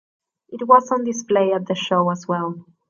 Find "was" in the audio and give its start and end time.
0.67-0.89